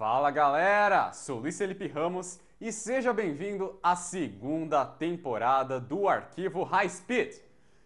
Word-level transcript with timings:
Fala 0.00 0.30
galera, 0.30 1.12
sou 1.12 1.40
Luiz 1.40 1.58
Felipe 1.58 1.86
Ramos 1.86 2.40
e 2.58 2.72
seja 2.72 3.12
bem-vindo 3.12 3.78
à 3.82 3.94
segunda 3.94 4.82
temporada 4.82 5.78
do 5.78 6.08
Arquivo 6.08 6.62
High 6.62 6.88
Speed. 6.88 7.34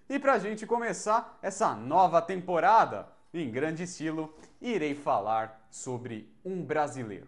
E 0.09 0.17
para 0.21 0.35
a 0.35 0.39
gente 0.39 0.65
começar 0.65 1.37
essa 1.43 1.75
nova 1.75 2.23
temporada 2.23 3.09
em 3.35 3.51
grande 3.51 3.83
estilo, 3.83 4.33
irei 4.63 4.95
falar 4.95 5.67
sobre 5.69 6.33
um 6.45 6.63
brasileiro 6.63 7.27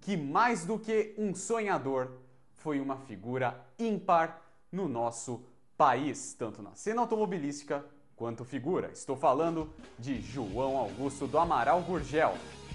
que, 0.00 0.16
mais 0.16 0.64
do 0.64 0.78
que 0.78 1.12
um 1.18 1.34
sonhador, 1.34 2.12
foi 2.52 2.80
uma 2.80 2.96
figura 2.96 3.60
ímpar 3.76 4.40
no 4.70 4.88
nosso 4.88 5.44
país, 5.76 6.32
tanto 6.34 6.62
na 6.62 6.76
cena 6.76 7.00
automobilística 7.00 7.84
quanto 8.14 8.44
figura. 8.44 8.92
Estou 8.92 9.16
falando 9.16 9.68
de 9.98 10.20
João 10.20 10.76
Augusto 10.76 11.26
do 11.26 11.36
Amaral 11.38 11.80
Gurgel, 11.82 12.34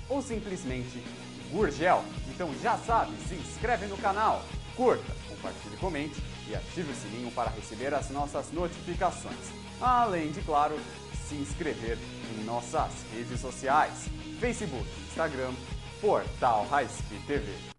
ou 0.10 0.22
simplesmente 0.22 1.04
Gurgel. 1.52 2.04
Então 2.30 2.54
já 2.62 2.77
sabe, 2.77 3.16
se 3.27 3.36
inscreve 3.36 3.86
no 3.88 3.98
canal, 3.98 4.44
curta, 4.76 5.13
compartilhe, 5.30 5.77
comente 5.77 6.22
e 6.48 6.55
ative 6.55 6.91
o 6.91 6.96
sininho 6.96 7.32
para 7.32 7.50
receber 7.52 7.94
as 7.94 8.10
nossas 8.10 8.52
notificações. 8.52 9.36
Além 9.82 10.32
de, 10.32 10.41
claro, 10.41 10.80
se 11.27 11.36
inscrever 11.36 11.98
em 12.38 12.44
nossas 12.44 12.91
redes 13.13 13.40
sociais, 13.40 14.08
Facebook, 14.40 14.86
Instagram, 15.08 15.54
Portal 16.02 16.68
Speed 16.88 17.26
TV. 17.26 17.74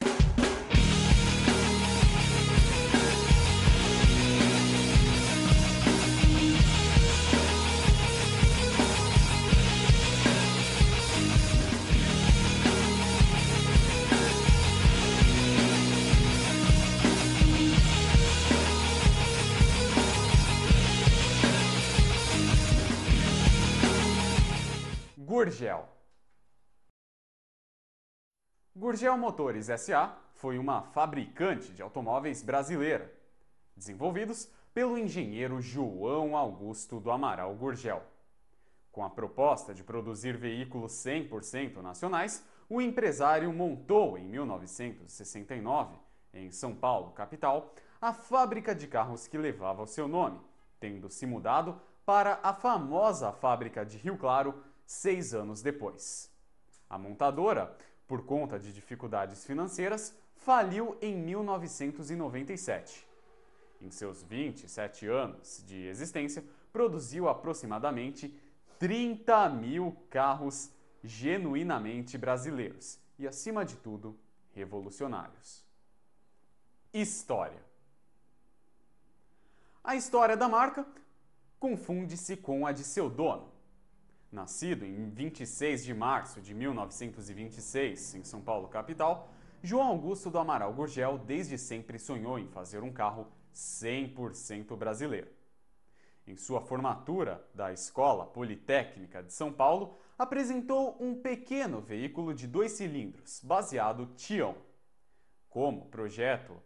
Gurgel. 25.47 25.89
Gurgel 28.75 29.17
Motores 29.17 29.69
SA 29.81 30.19
foi 30.35 30.59
uma 30.59 30.83
fabricante 30.83 31.73
de 31.73 31.81
automóveis 31.81 32.43
brasileira, 32.43 33.15
desenvolvidos 33.77 34.51
pelo 34.75 34.99
engenheiro 34.99 35.61
João 35.61 36.37
Augusto 36.37 36.99
do 36.99 37.13
Amaral 37.13 37.55
Gurgel. 37.55 38.03
Com 38.91 39.05
a 39.05 39.09
proposta 39.09 39.73
de 39.73 39.85
produzir 39.85 40.37
veículos 40.37 40.91
100% 40.95 41.77
nacionais, 41.77 42.45
o 42.69 42.81
empresário 42.81 43.53
montou 43.53 44.19
em 44.19 44.25
1969, 44.25 45.97
em 46.35 46.51
São 46.51 46.75
Paulo, 46.75 47.13
capital, 47.13 47.73
a 48.01 48.13
fábrica 48.13 48.75
de 48.75 48.89
carros 48.89 49.29
que 49.29 49.39
levava 49.39 49.81
o 49.81 49.87
seu 49.87 50.09
nome, 50.09 50.41
tendo 50.81 51.09
se 51.09 51.25
mudado 51.25 51.81
para 52.05 52.41
a 52.43 52.53
famosa 52.53 53.31
fábrica 53.31 53.87
de 53.87 53.97
Rio 53.97 54.17
Claro 54.17 54.66
seis 54.87 55.35
anos 55.35 55.61
depois. 55.61 56.31
A 56.89 56.97
montadora, 56.97 57.77
por 58.07 58.25
conta 58.25 58.59
de 58.59 58.73
dificuldades 58.73 59.45
financeiras, 59.45 60.15
faliu 60.37 60.97
em 61.03 61.17
1997. 61.17 63.07
Em 63.83 63.91
seus 63.91 64.23
27 64.23 65.07
anos 65.07 65.63
de 65.67 65.87
existência, 65.87 66.45
produziu 66.73 67.29
aproximadamente 67.29 68.33
30 68.79 69.49
mil 69.51 69.97
carros 70.09 70.71
genuinamente 71.03 72.17
brasileiros 72.17 72.99
e, 73.19 73.27
acima 73.27 73.65
de 73.65 73.77
tudo, 73.77 74.19
revolucionários. 74.55 75.65
História: 76.93 77.63
A 79.83 79.97
história 79.97 80.37
da 80.37 80.49
marca 80.49 80.87
confunde-se 81.59 82.37
com 82.37 82.67
a 82.67 82.73
de 82.73 82.85
seu 82.85 83.11
dono, 83.11 83.51
Nascido 84.37 84.85
em 84.85 85.09
26 85.09 85.83
de 85.83 85.95
março 85.95 86.43
de 86.43 86.53
1926 86.53 88.17
em 88.17 88.23
São 88.23 88.43
Paulo, 88.43 88.69
capital, 88.69 89.31
João 89.63 89.87
Augusto 89.87 90.29
do 90.29 90.39
Amaral 90.39 90.75
Gurgel 90.75 91.17
desde 91.17 91.57
sempre 91.57 91.99
sonhou 91.99 92.39
em 92.39 92.47
fazer 92.47 92.83
um 92.83 92.93
carro 92.93 93.27
100% 93.55 94.77
brasileiro. 94.77 95.29
Em 96.27 96.37
sua 96.37 96.61
formatura 96.61 97.49
da 97.55 97.73
Escola 97.73 98.27
Politécnica 98.27 99.23
de 99.23 99.33
São 99.33 99.51
Paulo, 99.51 99.97
apresentou 100.19 100.99
um 101.01 101.15
pequeno 101.15 101.81
veículo 101.81 102.35
de 102.35 102.47
dois 102.47 102.73
cilindros, 102.73 103.41
baseado 103.43 104.05
Tião. 104.17 104.55
Como 105.49 105.87
projeto 105.87 106.63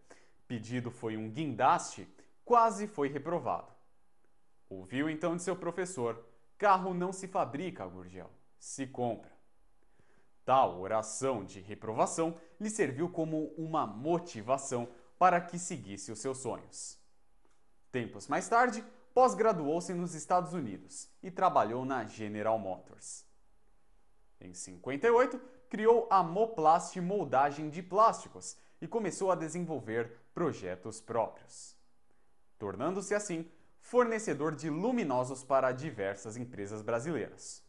pedido 0.48 0.90
foi 0.90 1.16
um 1.16 1.30
guindaste, 1.30 2.08
quase 2.44 2.88
foi 2.88 3.08
reprovado. 3.08 3.70
Ouviu 4.68 5.08
então 5.08 5.36
de 5.36 5.42
seu 5.42 5.54
professor 5.54 6.29
Carro 6.60 6.92
não 6.92 7.10
se 7.10 7.26
fabrica, 7.26 7.86
Gurgel, 7.86 8.30
se 8.58 8.86
compra. 8.86 9.32
Tal 10.44 10.78
oração 10.78 11.42
de 11.42 11.58
reprovação 11.58 12.38
lhe 12.60 12.68
serviu 12.68 13.08
como 13.08 13.46
uma 13.56 13.86
motivação 13.86 14.86
para 15.18 15.40
que 15.40 15.58
seguisse 15.58 16.12
os 16.12 16.18
seus 16.18 16.36
sonhos. 16.36 16.98
Tempos 17.90 18.28
mais 18.28 18.46
tarde, 18.46 18.84
pós-graduou-se 19.14 19.94
nos 19.94 20.14
Estados 20.14 20.52
Unidos 20.52 21.08
e 21.22 21.30
trabalhou 21.30 21.86
na 21.86 22.04
General 22.04 22.58
Motors. 22.58 23.24
Em 24.38 24.52
58, 24.52 25.40
criou 25.70 26.06
a 26.10 26.22
Moplast 26.22 27.00
Moldagem 27.00 27.70
de 27.70 27.82
Plásticos 27.82 28.54
e 28.82 28.86
começou 28.86 29.32
a 29.32 29.34
desenvolver 29.34 30.14
projetos 30.34 31.00
próprios, 31.00 31.74
tornando-se 32.58 33.14
assim 33.14 33.50
fornecedor 33.80 34.54
de 34.54 34.70
luminosos 34.70 35.42
para 35.42 35.72
diversas 35.72 36.36
empresas 36.36 36.82
brasileiras. 36.82 37.64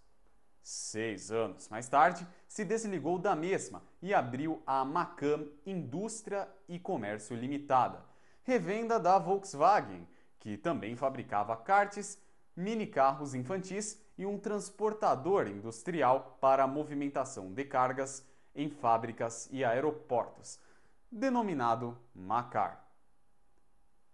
Seis 0.62 1.32
anos 1.32 1.68
mais 1.70 1.88
tarde, 1.88 2.28
se 2.48 2.64
desligou 2.64 3.18
da 3.18 3.36
mesma 3.36 3.84
e 4.02 4.14
abriu 4.14 4.62
a 4.66 4.86
Macam 4.86 5.48
Indústria 5.66 6.48
e 6.68 6.78
Comércio 6.78 7.36
Limitada, 7.36 8.06
revenda 8.44 9.00
da 9.00 9.18
Volkswagen, 9.18 10.08
que 10.40 10.58
também 10.58 10.96
fabricava 10.96 11.58
karts, 11.58 12.20
mini-carros 12.56 13.34
infantis 13.34 14.00
e 14.18 14.26
um 14.26 14.38
transportador 14.38 15.48
industrial 15.48 16.38
para 16.40 16.68
movimentação 16.68 17.52
de 17.52 17.66
cargas 17.66 18.26
em 18.54 18.70
fábricas 18.70 19.50
e 19.52 19.64
aeroportos, 19.64 20.60
denominado 21.12 21.98
Macar. 22.14 22.91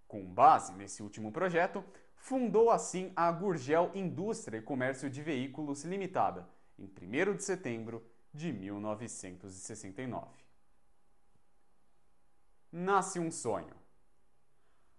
Com 0.08 0.26
base 0.26 0.74
nesse 0.74 1.04
último 1.04 1.32
projeto, 1.32 1.84
fundou 2.16 2.72
assim 2.72 3.12
a 3.16 3.32
Gurgel 3.32 3.92
Indústria 3.94 4.58
e 4.58 4.62
Comércio 4.62 5.10
de 5.10 5.22
Veículos 5.22 5.84
Limitada, 5.84 6.48
em 6.80 6.86
1 6.86 7.36
de 7.36 7.44
setembro 7.44 8.02
de 8.34 8.54
1969. 8.54 10.28
Nasce 12.72 13.20
um 13.20 13.30
sonho. 13.32 13.76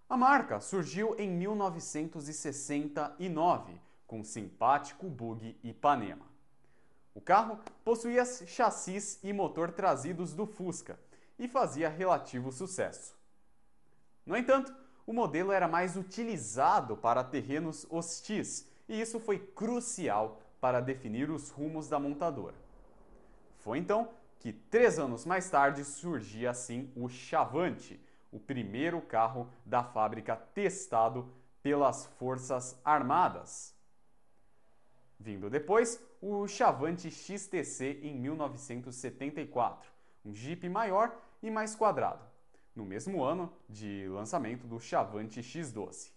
A 0.08 0.16
marca 0.16 0.60
surgiu 0.60 1.14
em 1.18 1.28
1969 1.30 3.80
com 4.06 4.22
simpático 4.24 5.08
bug 5.08 5.56
Ipanema. 5.62 6.26
O 7.14 7.20
carro 7.20 7.60
possuía 7.84 8.24
chassis 8.24 9.20
e 9.22 9.32
motor 9.32 9.70
trazidos 9.70 10.34
do 10.34 10.44
Fusca 10.46 10.98
e 11.38 11.46
fazia 11.46 11.88
relativo 11.88 12.50
sucesso. 12.50 13.16
No 14.24 14.36
entanto, 14.36 14.74
o 15.08 15.12
modelo 15.14 15.52
era 15.52 15.66
mais 15.66 15.96
utilizado 15.96 16.94
para 16.94 17.24
terrenos 17.24 17.86
hostis 17.88 18.68
e 18.86 19.00
isso 19.00 19.18
foi 19.18 19.38
crucial 19.38 20.38
para 20.60 20.82
definir 20.82 21.30
os 21.30 21.48
rumos 21.48 21.88
da 21.88 21.98
montadora. 21.98 22.54
Foi 23.56 23.78
então 23.78 24.10
que, 24.38 24.52
três 24.52 24.98
anos 24.98 25.24
mais 25.24 25.48
tarde, 25.48 25.82
surgia 25.82 26.50
assim 26.50 26.92
o 26.94 27.08
Chavante, 27.08 27.98
o 28.30 28.38
primeiro 28.38 29.00
carro 29.00 29.48
da 29.64 29.82
fábrica 29.82 30.36
testado 30.36 31.32
pelas 31.62 32.04
Forças 32.18 32.78
Armadas. 32.84 33.74
Vindo 35.18 35.48
depois, 35.48 36.04
o 36.20 36.46
Chavante 36.46 37.10
XTC 37.10 38.00
em 38.02 38.14
1974, 38.14 39.90
um 40.22 40.34
Jeep 40.34 40.68
maior 40.68 41.16
e 41.42 41.50
mais 41.50 41.74
quadrado 41.74 42.27
no 42.78 42.84
mesmo 42.84 43.24
ano 43.24 43.52
de 43.68 44.06
lançamento 44.08 44.64
do 44.64 44.78
Chavante 44.78 45.40
X12. 45.40 46.12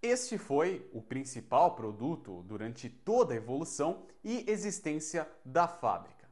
Este 0.00 0.38
foi 0.38 0.88
o 0.92 1.02
principal 1.02 1.74
produto 1.74 2.44
durante 2.44 2.88
toda 2.88 3.34
a 3.34 3.36
evolução 3.36 4.06
e 4.22 4.48
existência 4.48 5.28
da 5.44 5.66
fábrica. 5.66 6.30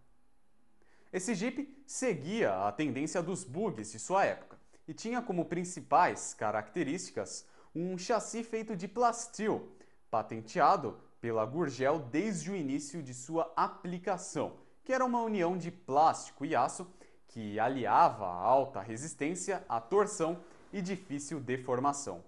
Esse 1.13 1.35
Jeep 1.35 1.77
seguia 1.85 2.69
a 2.69 2.71
tendência 2.71 3.21
dos 3.21 3.43
bugs 3.43 3.91
de 3.91 3.99
sua 3.99 4.25
época 4.25 4.57
e 4.87 4.95
tinha 4.95 5.21
como 5.21 5.45
principais 5.45 6.35
características 6.35 7.45
um 7.75 7.99
chassi 7.99 8.45
feito 8.45 8.77
de 8.77 8.87
plastil, 8.87 9.73
patenteado 10.09 11.01
pela 11.21 11.45
Gurgel 11.45 11.99
desde 11.99 12.53
o 12.53 12.55
início 12.55 13.03
de 13.03 13.13
sua 13.13 13.53
aplicação, 13.57 14.57
que 14.85 14.93
era 14.93 15.05
uma 15.05 15.21
união 15.21 15.59
de 15.59 15.73
plástico 15.73 16.45
e 16.45 16.55
aço 16.55 16.87
que 17.35 17.59
aliava 17.59 18.25
a 18.25 18.33
alta 18.33 18.81
resistência 18.81 19.65
à 19.69 19.81
torção 19.81 20.39
e 20.73 20.81
difícil 20.81 21.41
deformação. 21.41 22.23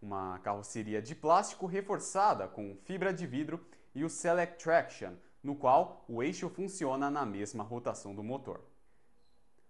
Uma 0.00 0.38
carroceria 0.38 1.02
de 1.02 1.14
plástico 1.14 1.66
reforçada 1.66 2.48
com 2.48 2.74
fibra 2.84 3.12
de 3.12 3.26
vidro 3.26 3.62
e 3.94 4.02
o 4.02 4.08
Select 4.08 4.64
Traction, 4.64 5.12
no 5.42 5.54
qual 5.54 6.06
o 6.08 6.22
eixo 6.22 6.48
funciona 6.48 7.10
na 7.10 7.26
mesma 7.26 7.62
rotação 7.62 8.14
do 8.14 8.24
motor. 8.24 8.62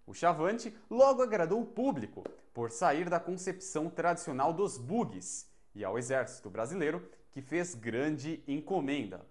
O 0.07 0.15
Chavante 0.15 0.73
logo 0.89 1.21
agradou 1.21 1.61
o 1.61 1.67
público 1.67 2.23
por 2.55 2.71
sair 2.71 3.11
da 3.11 3.19
concepção 3.19 3.91
tradicional 3.91 4.53
dos 4.53 4.79
bugs 4.79 5.51
e 5.75 5.85
ao 5.85 5.99
exército 5.99 6.49
brasileiro, 6.49 7.11
que 7.33 7.43
fez 7.43 7.75
grande 7.75 8.41
encomenda. 8.47 9.27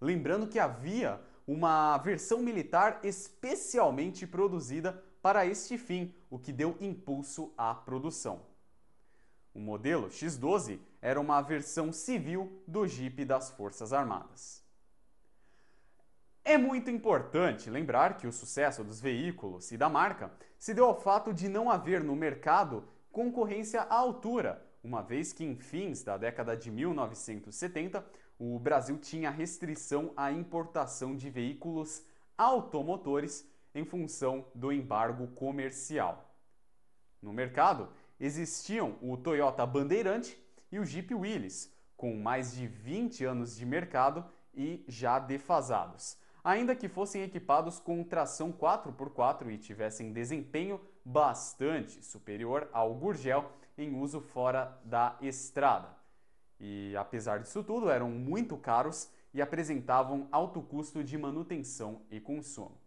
Lembrando 0.00 0.48
que 0.48 0.58
havia 0.58 1.20
uma 1.46 1.98
versão 1.98 2.40
militar 2.40 3.00
especialmente 3.02 4.26
produzida 4.26 5.02
para 5.20 5.46
este 5.46 5.78
fim, 5.78 6.14
o 6.30 6.38
que 6.38 6.52
deu 6.52 6.76
impulso 6.80 7.52
à 7.56 7.74
produção. 7.74 8.42
O 9.54 9.58
modelo 9.58 10.08
X12 10.08 10.80
era 11.00 11.20
uma 11.20 11.40
versão 11.40 11.92
civil 11.92 12.62
do 12.66 12.86
Jeep 12.86 13.24
das 13.24 13.50
Forças 13.50 13.92
Armadas. 13.92 14.64
É 16.44 16.58
muito 16.58 16.90
importante 16.90 17.70
lembrar 17.70 18.18
que 18.18 18.26
o 18.26 18.32
sucesso 18.32 18.84
dos 18.84 19.00
veículos 19.00 19.72
e 19.72 19.78
da 19.78 19.88
marca 19.88 20.30
se 20.58 20.74
deu 20.74 20.84
ao 20.84 21.00
fato 21.00 21.32
de 21.32 21.48
não 21.48 21.70
haver 21.70 22.04
no 22.04 22.14
mercado 22.14 22.86
concorrência 23.10 23.80
à 23.82 23.94
altura, 23.94 24.62
uma 24.82 25.02
vez 25.02 25.32
que 25.32 25.42
em 25.42 25.56
fins 25.56 26.02
da 26.02 26.18
década 26.18 26.54
de 26.54 26.70
1970 26.70 28.04
o 28.38 28.58
Brasil 28.58 28.98
tinha 28.98 29.30
restrição 29.30 30.12
à 30.16 30.30
importação 30.32 31.16
de 31.16 31.30
veículos 31.30 32.02
automotores 32.36 33.48
em 33.74 33.84
função 33.84 34.46
do 34.54 34.72
embargo 34.72 35.28
comercial. 35.28 36.34
No 37.20 37.32
mercado 37.32 37.88
existiam 38.18 38.96
o 39.00 39.16
Toyota 39.16 39.64
Bandeirante 39.64 40.40
e 40.70 40.78
o 40.78 40.84
Jeep 40.84 41.14
Willys, 41.14 41.72
com 41.96 42.16
mais 42.16 42.54
de 42.54 42.66
20 42.66 43.24
anos 43.24 43.56
de 43.56 43.64
mercado 43.64 44.24
e 44.54 44.84
já 44.88 45.18
defasados 45.18 46.18
ainda 46.44 46.76
que 46.76 46.88
fossem 46.88 47.22
equipados 47.22 47.80
com 47.80 48.04
tração 48.04 48.52
4x4 48.52 49.50
e 49.50 49.56
tivessem 49.56 50.12
desempenho 50.12 50.78
bastante 51.02 52.04
superior 52.04 52.68
ao 52.70 52.94
Gurgel 52.94 53.50
em 53.78 53.98
uso 53.98 54.20
fora 54.20 54.78
da 54.84 55.16
estrada. 55.22 55.88
E 56.66 56.96
apesar 56.96 57.40
disso 57.40 57.62
tudo, 57.62 57.90
eram 57.90 58.08
muito 58.08 58.56
caros 58.56 59.10
e 59.34 59.42
apresentavam 59.42 60.26
alto 60.32 60.62
custo 60.62 61.04
de 61.04 61.18
manutenção 61.18 62.00
e 62.10 62.18
consumo. 62.18 62.80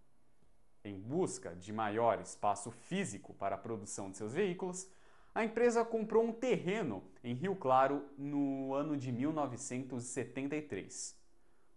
Em 0.84 1.00
busca 1.00 1.56
de 1.56 1.72
maior 1.72 2.20
espaço 2.20 2.72
físico 2.72 3.36
para 3.36 3.54
a 3.54 3.60
produção 3.60 4.10
de 4.10 4.18
seus 4.18 4.34
veículos, 4.34 4.90
a 5.36 5.46
empresa 5.46 5.86
comprou 5.86 6.24
um 6.24 6.34
terreno 6.34 7.04
em 7.24 7.36
Rio 7.36 7.56
Claro 7.56 8.04
no 8.18 8.74
ano 8.74 8.98
de 8.98 9.12
1973. 9.12 11.16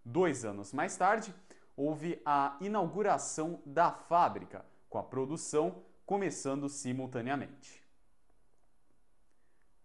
Dois 0.03 0.46
anos 0.46 0.73
mais 0.73 0.96
tarde, 0.96 1.35
houve 1.76 2.19
a 2.25 2.56
inauguração 2.62 3.61
da 3.67 3.93
fábrica, 3.93 4.64
com 4.88 4.96
a 4.96 5.03
produção 5.03 5.82
começando 6.06 6.67
simultaneamente. 6.67 7.85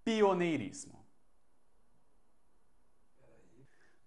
Pioneirismo. 0.06 0.95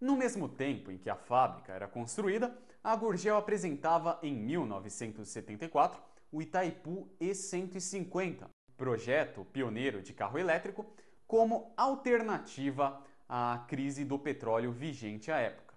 No 0.00 0.16
mesmo 0.16 0.48
tempo 0.48 0.92
em 0.92 0.98
que 0.98 1.10
a 1.10 1.16
fábrica 1.16 1.72
era 1.72 1.88
construída, 1.88 2.56
a 2.84 2.94
Gurgel 2.94 3.36
apresentava 3.36 4.18
em 4.22 4.32
1974 4.32 6.00
o 6.30 6.40
Itaipu 6.40 7.08
E150, 7.20 8.48
projeto 8.76 9.44
pioneiro 9.52 10.00
de 10.00 10.12
carro 10.12 10.38
elétrico, 10.38 10.86
como 11.26 11.72
alternativa 11.76 13.02
à 13.28 13.64
crise 13.66 14.04
do 14.04 14.18
petróleo 14.18 14.70
vigente 14.70 15.32
à 15.32 15.38
época. 15.38 15.74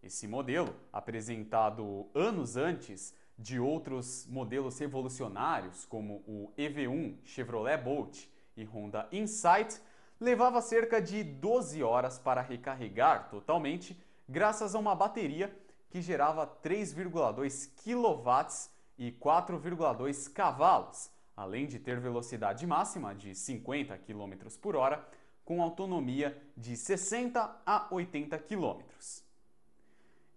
Esse 0.00 0.28
modelo, 0.28 0.74
apresentado 0.92 2.08
anos 2.14 2.56
antes 2.56 3.14
de 3.36 3.58
outros 3.58 4.26
modelos 4.28 4.78
revolucionários 4.78 5.84
como 5.84 6.22
o 6.26 6.52
EV1 6.56 7.18
Chevrolet 7.24 7.76
Bolt 7.76 8.26
e 8.56 8.64
Honda 8.64 9.08
Insight, 9.10 9.80
levava 10.22 10.62
cerca 10.62 11.02
de 11.02 11.24
12 11.24 11.82
horas 11.82 12.16
para 12.16 12.40
recarregar 12.40 13.28
totalmente, 13.28 14.00
graças 14.28 14.72
a 14.72 14.78
uma 14.78 14.94
bateria 14.94 15.52
que 15.90 16.00
gerava 16.00 16.46
3,2 16.46 17.68
kW 17.82 18.70
e 18.96 19.10
4,2 19.10 20.32
cavalos, 20.32 21.10
além 21.36 21.66
de 21.66 21.80
ter 21.80 21.98
velocidade 21.98 22.64
máxima 22.64 23.12
de 23.16 23.34
50 23.34 23.98
km 23.98 24.32
por 24.60 24.76
hora, 24.76 25.04
com 25.44 25.60
autonomia 25.60 26.40
de 26.56 26.76
60 26.76 27.60
a 27.66 27.88
80 27.90 28.38
km. 28.38 28.80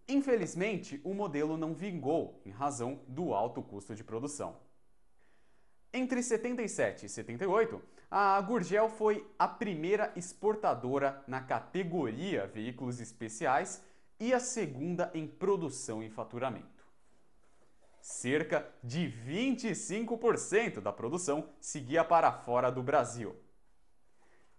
Infelizmente, 0.07 0.99
o 1.03 1.13
modelo 1.13 1.57
não 1.57 1.75
vingou 1.75 2.41
em 2.43 2.49
razão 2.49 3.01
do 3.07 3.35
alto 3.35 3.61
custo 3.61 3.93
de 3.93 4.03
produção. 4.03 4.57
Entre 5.93 6.23
77 6.23 7.05
e 7.05 7.09
78, 7.09 7.81
a 8.17 8.39
Gurgel 8.39 8.87
foi 8.87 9.29
a 9.37 9.45
primeira 9.45 10.09
exportadora 10.15 11.21
na 11.27 11.41
categoria 11.41 12.47
veículos 12.47 13.01
especiais 13.01 13.83
e 14.17 14.33
a 14.33 14.39
segunda 14.39 15.11
em 15.13 15.27
produção 15.27 16.01
e 16.01 16.09
faturamento. 16.09 16.87
Cerca 17.99 18.65
de 18.81 19.13
25% 19.27 20.79
da 20.79 20.93
produção 20.93 21.49
seguia 21.59 22.05
para 22.05 22.31
fora 22.31 22.71
do 22.71 22.81
Brasil. 22.81 23.35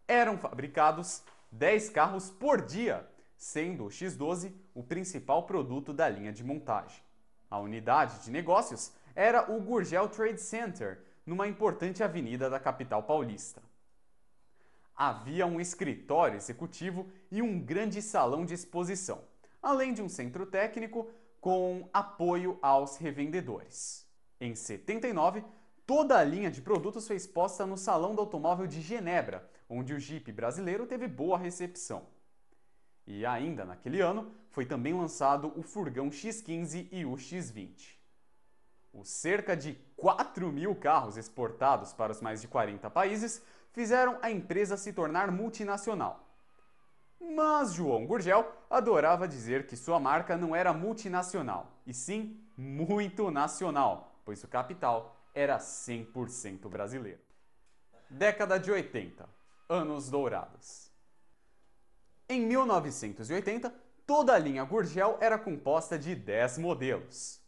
Eram 0.07 0.37
fabricados 0.37 1.23
10 1.51 1.89
carros 1.89 2.29
por 2.29 2.61
dia 2.61 3.09
sendo 3.39 3.87
o 3.87 3.89
X12 3.89 4.53
o 4.75 4.83
principal 4.83 5.45
produto 5.45 5.95
da 5.95 6.07
linha 6.11 6.31
de 6.31 6.45
montagem. 6.45 7.03
A 7.51 7.59
unidade 7.59 8.23
de 8.23 8.31
negócios 8.31 8.93
era 9.15 9.51
o 9.51 9.59
Gurgel 9.63 10.11
Trade 10.11 10.43
Center, 10.43 11.06
numa 11.27 11.49
importante 11.49 12.03
avenida 12.03 12.49
da 12.49 12.61
capital 12.61 13.03
paulista. 13.03 13.61
Havia 14.95 15.45
um 15.45 15.61
escritório 15.61 16.37
executivo 16.37 17.11
e 17.31 17.43
um 17.43 17.61
grande 17.61 18.01
salão 18.01 18.47
de 18.47 18.55
exposição, 18.55 19.23
além 19.61 19.93
de 19.93 20.01
um 20.01 20.09
centro 20.09 20.47
técnico 20.47 21.11
com 21.41 21.89
apoio 21.93 22.59
aos 22.63 22.97
revendedores. 22.97 24.07
Em 24.41 24.55
79, 24.55 25.45
toda 25.87 26.17
a 26.17 26.25
linha 26.25 26.51
de 26.51 26.63
produtos 26.63 27.07
foi 27.07 27.17
exposta 27.17 27.67
no 27.67 27.77
Salão 27.77 28.15
do 28.15 28.21
Automóvel 28.21 28.67
de 28.67 28.81
Genebra, 28.81 29.49
onde 29.69 29.93
o 29.93 30.01
Jeep 30.01 30.31
brasileiro 30.33 30.87
teve 30.87 31.09
boa 31.09 31.37
recepção. 31.37 32.07
E 33.07 33.25
ainda 33.25 33.65
naquele 33.65 34.01
ano 34.01 34.33
foi 34.51 34.67
também 34.67 34.95
lançado 34.95 35.53
o 35.57 35.63
furgão 35.63 36.11
X15 36.11 36.89
e 36.91 37.05
o 37.05 37.13
X20. 37.13 37.97
Os 38.93 39.09
cerca 39.09 39.57
de 39.57 39.79
4 39.97 40.53
mil 40.53 40.75
carros 40.75 41.17
exportados 41.17 41.93
para 41.93 42.13
os 42.13 42.21
mais 42.21 42.41
de 42.41 42.49
40 42.49 42.91
países 42.91 43.43
fizeram 43.73 44.19
a 44.23 44.31
empresa 44.31 44.77
se 44.77 44.93
tornar 44.93 45.31
multinacional. 45.31 46.27
Mas 47.21 47.73
João 47.73 48.07
Gurgel 48.07 48.47
adorava 48.69 49.27
dizer 49.27 49.67
que 49.67 49.77
sua 49.77 49.99
marca 49.99 50.37
não 50.37 50.55
era 50.55 50.73
multinacional, 50.73 51.73
e 51.87 51.95
sim 51.95 52.41
muito 52.57 53.31
nacional, 53.31 54.21
pois 54.25 54.43
o 54.45 54.49
capital 54.49 55.17
era 55.35 55.59
100% 55.59 56.69
brasileiro. 56.69 57.21
Década 58.09 58.59
de 58.59 58.71
80 58.71 59.29
Anos 59.69 60.11
Dourados. 60.11 60.91
Em 62.29 62.47
1980, 62.47 63.73
toda 64.07 64.35
a 64.35 64.39
linha 64.39 64.65
Gurgel 64.65 65.17
era 65.21 65.39
composta 65.39 65.99
de 65.99 66.15
10 66.15 66.59
modelos. 66.59 67.41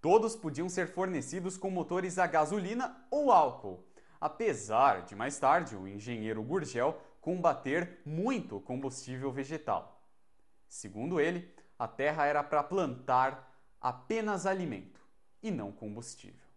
Todos 0.00 0.36
podiam 0.36 0.68
ser 0.68 0.88
fornecidos 0.88 1.56
com 1.56 1.70
motores 1.70 2.18
a 2.18 2.26
gasolina 2.26 2.96
ou 3.10 3.32
álcool, 3.32 3.84
apesar 4.20 5.02
de 5.02 5.16
mais 5.16 5.38
tarde 5.38 5.76
o 5.76 5.88
engenheiro 5.88 6.42
Gurgel 6.42 7.00
combater 7.20 8.00
muito 8.04 8.60
combustível 8.60 9.32
vegetal. 9.32 10.00
Segundo 10.68 11.20
ele, 11.20 11.52
a 11.78 11.88
terra 11.88 12.26
era 12.26 12.42
para 12.42 12.62
plantar 12.62 13.52
apenas 13.80 14.46
alimento 14.46 15.00
e 15.42 15.50
não 15.50 15.72
combustível. 15.72 16.48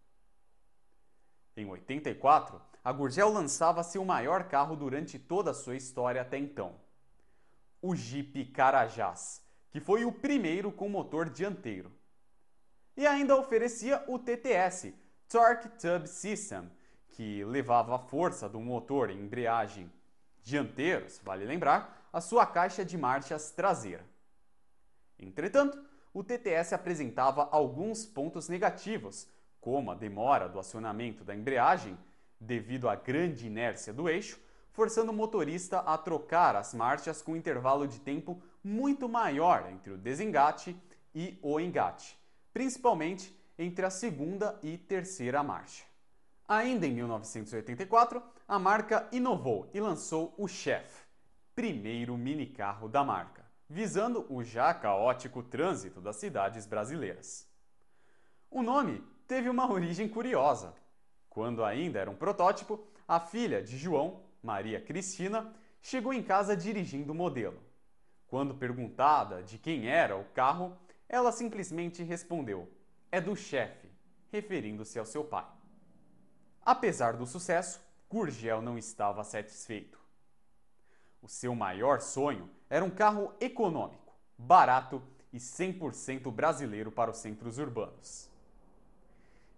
Em 1.56 1.66
84, 1.66 2.60
a 2.84 2.92
Gurgel 2.92 3.32
lançava 3.32 3.82
seu 3.82 4.04
maior 4.04 4.44
carro 4.44 4.74
durante 4.74 5.18
toda 5.18 5.50
a 5.50 5.54
sua 5.54 5.76
história 5.76 6.22
até 6.22 6.38
então 6.38 6.74
o 7.82 7.96
Jeep 7.96 8.44
Carajás, 8.46 9.44
que 9.72 9.80
foi 9.80 10.04
o 10.04 10.12
primeiro 10.12 10.70
com 10.70 10.88
motor 10.88 11.28
dianteiro. 11.28 11.90
E 12.96 13.06
ainda 13.06 13.36
oferecia 13.36 14.04
o 14.06 14.18
TTS, 14.18 14.94
Torque 15.28 15.68
Tube 15.70 16.06
System, 16.06 16.70
que 17.08 17.44
levava 17.44 17.96
a 17.96 17.98
força 17.98 18.48
do 18.48 18.60
motor 18.60 19.10
em 19.10 19.18
embreagem 19.18 19.90
dianteiros, 20.42 21.20
vale 21.24 21.44
lembrar, 21.44 22.08
a 22.12 22.20
sua 22.20 22.44
caixa 22.44 22.84
de 22.84 22.98
marchas 22.98 23.50
traseira. 23.50 24.04
Entretanto, 25.18 25.82
o 26.12 26.22
TTS 26.22 26.74
apresentava 26.74 27.48
alguns 27.50 28.04
pontos 28.04 28.48
negativos, 28.48 29.26
como 29.60 29.90
a 29.90 29.94
demora 29.94 30.48
do 30.48 30.58
acionamento 30.58 31.24
da 31.24 31.34
embreagem 31.34 31.96
devido 32.38 32.88
à 32.88 32.94
grande 32.94 33.46
inércia 33.46 33.92
do 33.92 34.08
eixo, 34.08 34.38
forçando 34.72 35.12
o 35.12 35.14
motorista 35.14 35.78
a 35.80 35.96
trocar 35.96 36.56
as 36.56 36.74
marchas 36.74 37.22
com 37.22 37.32
um 37.32 37.36
intervalo 37.36 37.86
de 37.86 38.00
tempo 38.00 38.42
muito 38.62 39.08
maior 39.08 39.70
entre 39.70 39.92
o 39.92 39.98
desengate 39.98 40.76
e 41.14 41.38
o 41.42 41.60
engate, 41.60 42.18
principalmente 42.52 43.36
entre 43.58 43.84
a 43.84 43.90
segunda 43.90 44.58
e 44.62 44.76
terceira 44.76 45.42
marcha. 45.42 45.84
Ainda 46.46 46.86
em 46.86 46.92
1984, 46.92 48.22
a 48.46 48.58
marca 48.58 49.08
inovou 49.12 49.70
e 49.72 49.80
lançou 49.80 50.34
o 50.36 50.46
Chef, 50.48 51.02
primeiro 51.54 52.16
minicarro 52.16 52.88
da 52.88 53.04
marca, 53.04 53.44
visando 53.68 54.26
o 54.28 54.42
já 54.42 54.74
caótico 54.74 55.42
trânsito 55.42 56.00
das 56.00 56.16
cidades 56.16 56.66
brasileiras. 56.66 57.48
O 58.50 58.62
nome 58.62 59.02
teve 59.26 59.48
uma 59.48 59.70
origem 59.70 60.08
curiosa. 60.08 60.74
Quando 61.30 61.64
ainda 61.64 61.98
era 61.98 62.10
um 62.10 62.14
protótipo, 62.14 62.86
a 63.08 63.18
filha 63.18 63.62
de 63.62 63.78
João, 63.78 64.20
Maria 64.42 64.80
Cristina, 64.80 65.54
chegou 65.80 66.12
em 66.12 66.22
casa 66.22 66.56
dirigindo 66.56 67.12
o 67.12 67.14
modelo. 67.14 67.58
Quando 68.26 68.54
perguntada 68.54 69.42
de 69.42 69.56
quem 69.56 69.88
era 69.88 70.16
o 70.16 70.24
carro, 70.34 70.76
ela 71.12 71.30
simplesmente 71.30 72.02
respondeu: 72.02 72.68
É 73.12 73.20
do 73.20 73.36
chefe, 73.36 73.88
referindo-se 74.32 74.98
ao 74.98 75.04
seu 75.04 75.22
pai. 75.22 75.46
Apesar 76.64 77.12
do 77.12 77.26
sucesso, 77.26 77.80
Gurgel 78.08 78.62
não 78.62 78.78
estava 78.78 79.22
satisfeito. 79.22 80.00
O 81.20 81.28
seu 81.28 81.54
maior 81.54 82.00
sonho 82.00 82.48
era 82.68 82.84
um 82.84 82.90
carro 82.90 83.32
econômico, 83.40 84.16
barato 84.36 85.02
e 85.32 85.38
100% 85.38 86.32
brasileiro 86.32 86.90
para 86.90 87.10
os 87.10 87.18
centros 87.18 87.58
urbanos. 87.58 88.28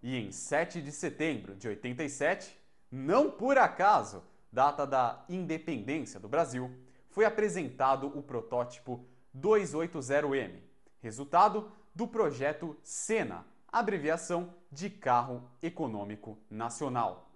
E 0.03 0.17
em 0.17 0.31
7 0.31 0.81
de 0.81 0.91
setembro 0.91 1.55
de 1.55 1.67
87, 1.67 2.55
não 2.91 3.31
por 3.31 3.57
acaso, 3.57 4.23
data 4.51 4.85
da 4.85 5.23
independência 5.27 6.19
do 6.19 6.29
Brasil, 6.29 6.71
foi 7.09 7.25
apresentado 7.25 8.07
o 8.07 8.21
protótipo 8.21 9.05
280M, 9.35 10.59
resultado 11.05 11.71
do 11.93 12.07
projeto 12.07 12.75
SENA, 12.83 13.45
abreviação 13.71 14.55
de 14.71 14.89
Carro 14.89 15.47
Econômico 15.61 16.35
Nacional. 16.49 17.29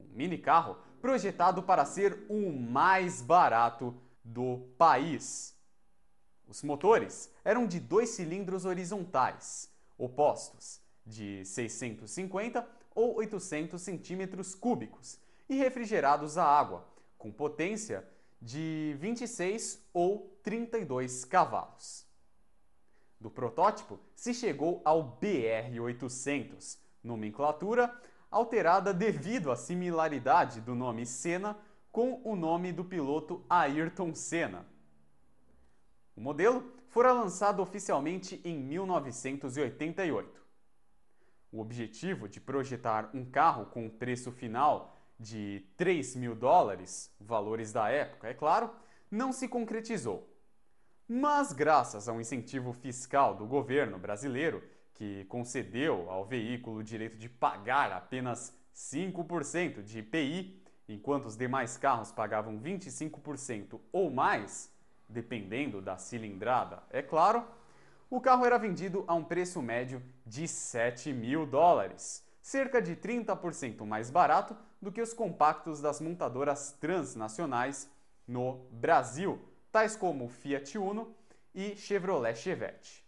Um 0.00 0.06
mini 0.14 0.38
carro 0.38 0.78
projetado 0.98 1.62
para 1.62 1.84
ser 1.84 2.24
o 2.30 2.50
mais 2.50 3.20
barato 3.20 3.94
do 4.24 4.60
país. 4.78 5.54
Os 6.48 6.62
motores 6.62 7.30
eram 7.44 7.66
de 7.66 7.78
dois 7.78 8.08
cilindros 8.08 8.64
horizontais, 8.64 9.70
opostos, 9.98 10.80
de 11.04 11.44
650 11.44 12.66
ou 12.94 13.16
800 13.16 13.78
centímetros 13.80 14.54
cúbicos, 14.54 15.18
e 15.50 15.56
refrigerados 15.56 16.38
a 16.38 16.46
água, 16.46 16.88
com 17.18 17.30
potência 17.30 18.08
de 18.40 18.96
26 18.98 19.86
ou 19.92 20.34
32 20.42 21.26
cavalos. 21.26 22.01
Do 23.22 23.30
protótipo 23.30 24.00
se 24.16 24.34
chegou 24.34 24.82
ao 24.84 25.16
BR-800, 25.20 26.76
nomenclatura 27.04 27.96
alterada 28.28 28.92
devido 28.92 29.52
à 29.52 29.54
similaridade 29.54 30.60
do 30.60 30.74
nome 30.74 31.06
Senna 31.06 31.56
com 31.92 32.20
o 32.24 32.34
nome 32.34 32.72
do 32.72 32.84
piloto 32.84 33.44
Ayrton 33.48 34.12
Senna. 34.12 34.66
O 36.16 36.20
modelo 36.20 36.72
fora 36.88 37.12
lançado 37.12 37.62
oficialmente 37.62 38.40
em 38.44 38.58
1988. 38.58 40.42
O 41.52 41.60
objetivo 41.60 42.28
de 42.28 42.40
projetar 42.40 43.08
um 43.14 43.24
carro 43.24 43.66
com 43.66 43.88
preço 43.88 44.32
final 44.32 44.96
de 45.16 45.64
3 45.76 46.16
mil 46.16 46.34
dólares, 46.34 47.14
valores 47.20 47.72
da 47.72 47.88
época, 47.88 48.26
é 48.26 48.34
claro, 48.34 48.68
não 49.08 49.32
se 49.32 49.46
concretizou. 49.46 50.31
Mas, 51.14 51.52
graças 51.52 52.08
a 52.08 52.12
um 52.14 52.22
incentivo 52.22 52.72
fiscal 52.72 53.34
do 53.34 53.44
governo 53.44 53.98
brasileiro, 53.98 54.62
que 54.94 55.26
concedeu 55.26 56.10
ao 56.10 56.24
veículo 56.24 56.78
o 56.78 56.82
direito 56.82 57.18
de 57.18 57.28
pagar 57.28 57.92
apenas 57.92 58.56
5% 58.74 59.82
de 59.82 59.98
IPI, 59.98 60.62
enquanto 60.88 61.26
os 61.26 61.36
demais 61.36 61.76
carros 61.76 62.10
pagavam 62.10 62.58
25% 62.58 63.78
ou 63.92 64.10
mais, 64.10 64.72
dependendo 65.06 65.82
da 65.82 65.98
cilindrada, 65.98 66.82
é 66.88 67.02
claro, 67.02 67.44
o 68.08 68.18
carro 68.18 68.46
era 68.46 68.56
vendido 68.56 69.04
a 69.06 69.12
um 69.12 69.22
preço 69.22 69.60
médio 69.60 70.02
de 70.24 70.48
7 70.48 71.12
mil 71.12 71.44
dólares, 71.44 72.26
cerca 72.40 72.80
de 72.80 72.96
30% 72.96 73.84
mais 73.84 74.08
barato 74.08 74.56
do 74.80 74.90
que 74.90 75.02
os 75.02 75.12
compactos 75.12 75.78
das 75.78 76.00
montadoras 76.00 76.72
transnacionais 76.80 77.86
no 78.26 78.64
Brasil, 78.70 79.38
tais 79.72 79.96
como 79.96 80.28
Fiat 80.28 80.76
Uno 80.76 81.16
e 81.54 81.74
Chevrolet 81.74 82.36
Chevette. 82.36 83.02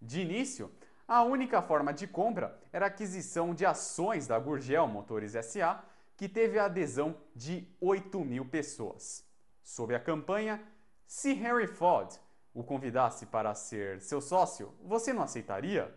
De 0.00 0.22
início, 0.22 0.72
a 1.06 1.22
única 1.22 1.60
forma 1.60 1.92
de 1.92 2.06
compra 2.06 2.58
era 2.72 2.86
a 2.86 2.88
aquisição 2.88 3.54
de 3.54 3.66
ações 3.66 4.26
da 4.26 4.38
Gurgel 4.38 4.88
Motores 4.88 5.32
SA, 5.32 5.84
que 6.16 6.28
teve 6.28 6.58
a 6.58 6.64
adesão 6.64 7.16
de 7.36 7.68
8 7.78 8.18
mil 8.24 8.46
pessoas. 8.46 9.22
Sob 9.62 9.94
a 9.94 10.00
campanha 10.00 10.62
Se 11.06 11.34
Harry 11.34 11.66
Ford 11.66 12.10
o 12.54 12.64
convidasse 12.64 13.26
para 13.26 13.54
ser 13.54 14.00
seu 14.00 14.20
sócio, 14.20 14.74
você 14.82 15.12
não 15.12 15.22
aceitaria? 15.22 15.92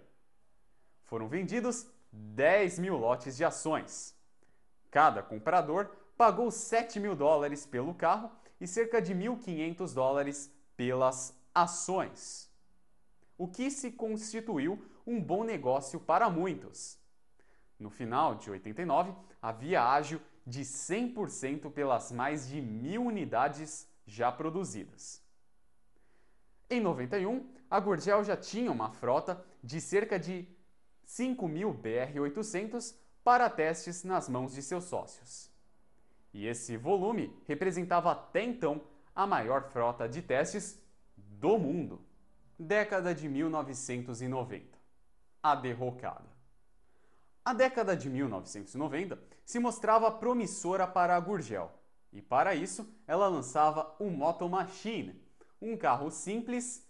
Foram 1.03 1.27
vendidos 1.29 1.87
10 2.11 2.79
mil 2.79 2.97
lotes 2.97 3.37
de 3.37 3.45
ações. 3.45 4.13
Cada 4.91 5.21
comprador 5.23 5.89
pagou 6.17 6.49
7 6.49 6.99
mil 6.99 7.15
dólares 7.15 7.65
pelo 7.65 7.93
carro 7.93 8.31
e 8.59 8.67
cerca 8.67 9.01
de 9.01 9.13
1.500 9.13 9.93
dólares 9.93 10.51
pelas 10.75 11.35
ações, 11.53 12.49
o 13.37 13.47
que 13.47 13.69
se 13.69 13.91
constituiu 13.91 14.83
um 15.05 15.21
bom 15.21 15.43
negócio 15.43 15.99
para 15.99 16.29
muitos. 16.29 16.99
No 17.79 17.89
final 17.89 18.35
de 18.35 18.49
89, 18.49 19.13
havia 19.41 19.83
ágio 19.83 20.21
de 20.45 20.61
100% 20.61 21.71
pelas 21.71 22.11
mais 22.11 22.47
de 22.47 22.61
mil 22.61 23.03
unidades 23.03 23.87
já 24.05 24.31
produzidas. 24.31 25.21
Em 26.69 26.81
91, 26.81 27.47
a 27.69 27.79
Gurgel 27.79 28.23
já 28.23 28.35
tinha 28.35 28.71
uma 28.71 28.91
frota 28.91 29.43
de 29.63 29.79
cerca 29.79 30.19
de 30.19 30.47
5 31.05 31.47
mil 31.47 31.73
BR-800 31.73 32.95
para 33.23 33.49
testes 33.49 34.03
nas 34.03 34.27
mãos 34.27 34.53
de 34.53 34.61
seus 34.61 34.85
sócios. 34.85 35.49
E 36.33 36.45
esse 36.45 36.77
volume 36.77 37.35
representava 37.45 38.11
até 38.11 38.43
então 38.43 38.81
a 39.15 39.25
maior 39.25 39.69
frota 39.69 40.07
de 40.07 40.21
testes 40.21 40.79
do 41.15 41.57
mundo. 41.57 42.01
Década 42.59 43.13
de 43.13 43.27
1990. 43.27 44.77
A 45.41 45.55
derrocada. 45.55 46.37
A 47.43 47.53
década 47.53 47.95
de 47.95 48.09
1990 48.09 49.17
se 49.45 49.57
mostrava 49.57 50.11
promissora 50.11 50.85
para 50.85 51.15
a 51.15 51.19
Gurgel, 51.19 51.71
e 52.11 52.21
para 52.21 52.53
isso 52.53 52.85
ela 53.07 53.29
lançava 53.29 53.95
o 53.99 54.09
Moto 54.09 54.49
Machine, 54.49 55.21
um 55.61 55.77
carro 55.77 56.11
simples, 56.11 56.85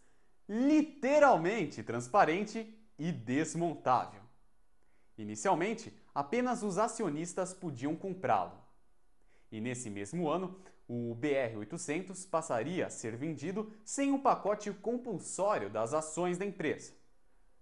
literalmente 0.50 1.84
transparente 1.84 2.76
e 2.98 3.12
desmontável. 3.12 4.22
Inicialmente, 5.18 5.96
apenas 6.14 6.64
os 6.64 6.78
acionistas 6.78 7.54
podiam 7.54 7.96
comprá-lo. 7.96 8.67
E 9.52 9.62
nesse 9.62 9.90
mesmo 9.90 10.30
ano, 10.30 10.60
o 10.88 11.16
BR-800 11.20 12.30
passaria 12.30 12.88
a 12.88 12.90
ser 12.90 13.16
vendido 13.16 13.72
sem 13.84 14.14
o 14.14 14.20
pacote 14.20 14.72
compulsório 14.72 15.70
das 15.70 15.94
ações 15.94 16.38
da 16.38 16.46
empresa. 16.46 16.94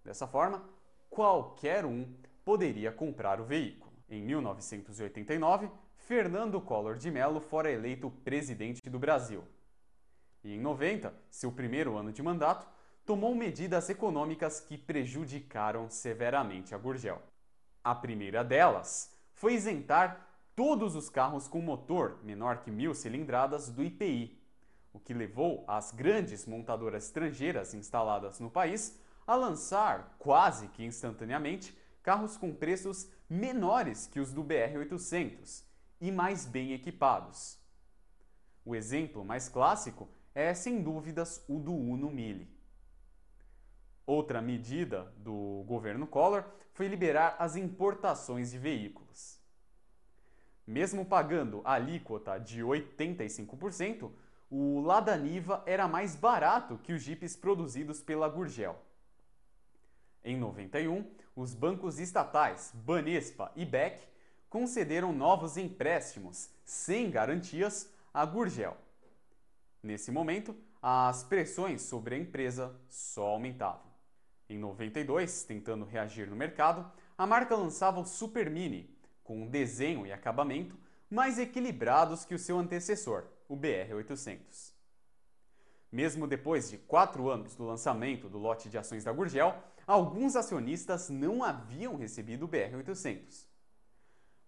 Dessa 0.04 0.28
forma, 0.28 0.64
qualquer 1.10 1.86
um 1.86 2.14
poderia 2.44 2.92
comprar 2.92 3.42
o 3.42 3.46
veículo. 3.46 3.92
Em 4.08 4.22
1989, 4.22 5.70
Fernando 5.96 6.62
Collor 6.62 6.98
de 6.98 7.10
Mello 7.10 7.40
fora 7.40 7.72
eleito 7.72 8.12
presidente 8.24 8.88
do 8.88 9.00
Brasil. 9.00 9.44
E 10.44 10.54
em 10.54 10.60
90, 10.60 11.12
seu 11.32 11.52
primeiro 11.52 11.98
ano 11.98 12.12
de 12.12 12.22
mandato, 12.22 12.68
tomou 13.04 13.34
medidas 13.34 13.90
econômicas 13.90 14.60
que 14.60 14.78
prejudicaram 14.78 15.90
severamente 15.90 16.76
a 16.76 16.78
Gurgel. 16.78 17.20
A 17.84 17.96
primeira 17.96 18.44
delas 18.44 19.12
foi 19.34 19.56
isentar 19.56 20.35
todos 20.56 20.96
os 20.96 21.10
carros 21.10 21.48
com 21.48 21.62
motor 21.62 22.20
menor 22.24 22.62
que 22.62 22.72
mil 22.72 22.94
cilindradas 22.94 23.70
do 23.70 23.84
IPI, 23.84 24.40
o 24.94 25.00
que 25.00 25.14
levou 25.14 25.66
as 25.68 25.92
grandes 25.92 26.46
montadoras 26.46 27.06
estrangeiras 27.06 27.74
instaladas 27.74 28.40
no 28.40 28.50
país 28.50 28.98
a 29.28 29.36
lançar, 29.36 30.16
quase 30.18 30.70
que 30.70 30.86
instantaneamente, 30.86 31.78
carros 32.02 32.38
com 32.38 32.54
preços 32.54 33.10
menores 33.30 34.08
que 34.08 34.20
os 34.20 34.32
do 34.32 34.44
BR-800 34.44 35.64
e 36.00 36.12
mais 36.12 36.46
bem 36.46 36.72
equipados. 36.72 37.60
O 38.64 38.76
exemplo 38.76 39.26
mais 39.26 39.50
clássico 39.50 40.08
é, 40.34 40.54
sem 40.54 40.82
dúvidas, 40.82 41.44
o 41.48 41.60
do 41.60 41.74
Uno 41.74 42.10
Mille. 42.10 42.50
Outra 44.06 44.42
medida 44.42 45.12
do 45.18 45.64
governo 45.68 46.06
Collor 46.06 46.46
foi 46.74 46.88
liberar 46.88 47.36
as 47.40 47.56
importações 47.56 48.52
de 48.52 48.60
veículos. 48.60 49.40
Mesmo 50.66 51.06
pagando 51.06 51.62
a 51.64 51.74
alíquota 51.74 52.40
de 52.40 52.62
85%, 52.62 54.12
o 54.50 54.82
Lada 54.82 55.16
Niva 55.16 55.62
era 55.66 55.88
mais 55.88 56.16
barato 56.16 56.78
que 56.78 56.94
os 56.94 57.02
jipes 57.02 57.36
produzidos 57.36 58.02
pela 58.02 58.28
Gurgel. 58.28 58.80
Em 60.24 60.38
91, 60.38 61.06
os 61.36 61.54
bancos 61.54 62.00
estatais 62.00 62.72
Banespa 62.74 63.52
e 63.56 63.64
Beck 63.66 64.02
concederam 64.50 65.12
novos 65.12 65.58
empréstimos 65.58 66.50
sem 66.64 67.12
garantias 67.12 67.92
à 68.14 68.26
Gurgel. 68.26 68.78
Nesse 69.84 70.12
momento, 70.12 70.56
as 70.82 71.24
pressões 71.24 71.82
sobre 71.82 72.16
a 72.16 72.18
empresa 72.18 72.76
só 72.90 73.28
aumentavam. 73.28 73.86
Em 74.50 74.58
92, 74.58 75.44
tentando 75.44 75.86
reagir 75.86 76.30
no 76.30 76.36
mercado, 76.36 76.90
a 77.18 77.28
marca 77.28 77.56
lançava 77.56 78.00
o 78.00 78.06
Super 78.06 78.50
Mini, 78.50 78.95
com 79.26 79.42
um 79.42 79.48
desenho 79.48 80.06
e 80.06 80.14
acabamento 80.14 80.80
mais 81.10 81.38
equilibrados 81.38 82.24
que 82.24 82.34
o 82.34 82.40
seu 82.40 82.58
antecessor, 82.58 83.26
o 83.50 83.58
BR-800. 83.58 84.74
Mesmo 85.92 86.28
depois 86.28 86.70
de 86.70 86.78
quatro 86.78 87.30
anos 87.30 87.56
do 87.56 87.66
lançamento 87.66 88.30
do 88.30 88.38
lote 88.38 88.70
de 88.70 88.78
ações 88.78 89.04
da 89.04 89.12
Gurgel, 89.12 89.56
alguns 89.86 90.36
acionistas 90.36 91.10
não 91.10 91.44
haviam 91.44 91.96
recebido 91.96 92.46
o 92.46 92.48
BR-800. 92.48 93.46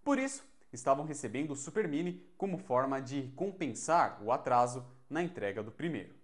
Por 0.03 0.19
isso, 0.19 0.43
estavam 0.71 1.05
recebendo 1.05 1.51
o 1.51 1.55
Super 1.55 1.87
Mini 1.87 2.25
como 2.37 2.57
forma 2.57 3.01
de 3.01 3.31
compensar 3.35 4.21
o 4.23 4.31
atraso 4.31 4.85
na 5.09 5.23
entrega 5.23 5.63
do 5.63 5.71
primeiro. 5.71 6.15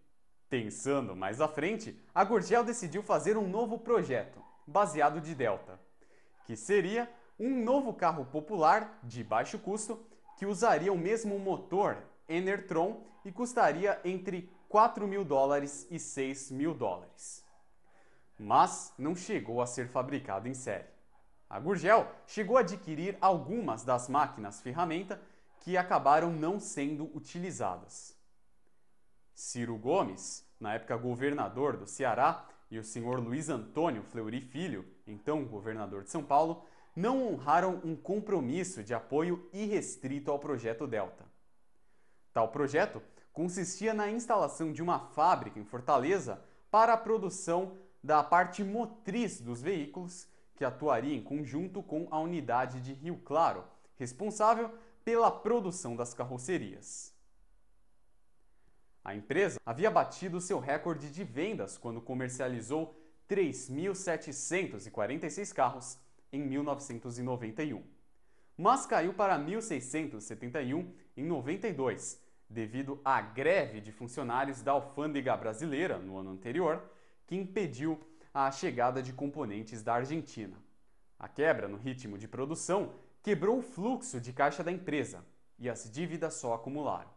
Pensando 0.49 1.15
mais 1.15 1.41
à 1.41 1.47
frente, 1.47 1.99
a 2.13 2.23
Gurgel 2.23 2.63
decidiu 2.63 3.01
fazer 3.01 3.37
um 3.37 3.47
novo 3.47 3.79
projeto, 3.79 4.39
baseado 4.67 5.19
de 5.19 5.33
Delta, 5.33 5.79
que 6.45 6.55
seria 6.55 7.09
um 7.39 7.63
novo 7.63 7.93
carro 7.93 8.25
popular 8.25 8.99
de 9.03 9.23
baixo 9.23 9.57
custo 9.59 9.99
que 10.37 10.45
usaria 10.45 10.91
o 10.91 10.97
mesmo 10.97 11.37
motor 11.39 11.97
Enertron 12.27 13.03
e 13.25 13.31
custaria 13.31 13.99
entre 14.03 14.49
4 14.69 15.07
mil 15.07 15.23
dólares 15.23 15.87
e 15.91 15.99
6 15.99 16.51
mil 16.51 16.73
dólares. 16.73 17.45
Mas 18.39 18.93
não 18.97 19.15
chegou 19.15 19.61
a 19.61 19.67
ser 19.67 19.87
fabricado 19.87 20.47
em 20.47 20.53
série. 20.53 20.87
A 21.49 21.59
Gurgel 21.59 22.07
chegou 22.25 22.57
a 22.57 22.61
adquirir 22.61 23.17
algumas 23.21 23.83
das 23.83 24.09
máquinas 24.09 24.61
ferramenta 24.61 25.21
que 25.59 25.77
acabaram 25.77 26.31
não 26.31 26.59
sendo 26.59 27.05
utilizadas. 27.15 28.17
Ciro 29.35 29.77
Gomes, 29.77 30.45
na 30.59 30.73
época 30.73 30.97
governador 30.97 31.77
do 31.77 31.85
Ceará, 31.85 32.47
e 32.71 32.79
o 32.79 32.83
senhor 32.83 33.19
Luiz 33.19 33.49
Antônio 33.49 34.01
Fleury 34.01 34.41
Filho, 34.41 34.83
então 35.05 35.45
governador 35.45 36.03
de 36.03 36.09
São 36.09 36.23
Paulo, 36.23 36.65
não 36.95 37.27
honraram 37.27 37.81
um 37.83 37.95
compromisso 37.95 38.83
de 38.83 38.93
apoio 38.93 39.49
irrestrito 39.51 40.31
ao 40.31 40.39
projeto 40.39 40.85
Delta. 40.85 41.25
Tal 42.31 42.49
projeto 42.49 43.01
consistia 43.31 43.93
na 43.93 44.11
instalação 44.11 44.71
de 44.71 44.81
uma 44.81 44.99
fábrica 44.99 45.59
em 45.59 45.65
Fortaleza 45.65 46.39
para 46.69 46.93
a 46.93 46.97
produção 46.97 47.77
da 48.03 48.23
parte 48.23 48.63
motriz 48.63 49.41
dos 49.41 49.61
veículos, 49.61 50.27
que 50.55 50.63
atuaria 50.63 51.15
em 51.15 51.23
conjunto 51.23 51.81
com 51.81 52.07
a 52.11 52.19
unidade 52.19 52.79
de 52.79 52.93
Rio 52.93 53.17
Claro, 53.17 53.65
responsável 53.95 54.71
pela 55.03 55.31
produção 55.31 55.95
das 55.95 56.13
carrocerias. 56.13 57.11
A 59.03 59.15
empresa 59.15 59.59
havia 59.65 59.89
batido 59.91 60.39
seu 60.39 60.59
recorde 60.59 61.09
de 61.09 61.23
vendas 61.23 61.75
quando 61.77 62.01
comercializou 62.01 62.95
3.746 63.27 65.51
carros 65.53 65.97
em 66.33 66.41
1991, 66.41 67.83
mas 68.57 68.85
caiu 68.85 69.13
para 69.13 69.39
1.671 69.39 70.91
em 71.15 71.23
92, 71.23 72.19
devido 72.49 72.99
à 73.05 73.21
greve 73.21 73.79
de 73.79 73.91
funcionários 73.91 74.61
da 74.61 74.71
alfândega 74.71 75.37
brasileira 75.37 75.99
no 75.99 76.17
ano 76.17 76.31
anterior, 76.31 76.83
que 77.27 77.35
impediu 77.35 77.99
a 78.33 78.49
chegada 78.51 79.01
de 79.01 79.13
componentes 79.13 79.83
da 79.83 79.93
Argentina. 79.93 80.57
A 81.19 81.27
quebra 81.27 81.67
no 81.67 81.77
ritmo 81.77 82.17
de 82.17 82.27
produção 82.27 82.93
quebrou 83.21 83.59
o 83.59 83.61
fluxo 83.61 84.19
de 84.19 84.33
caixa 84.33 84.63
da 84.63 84.71
empresa 84.71 85.23
e 85.59 85.69
as 85.69 85.89
dívidas 85.89 86.33
só 86.33 86.53
acumularam. 86.55 87.09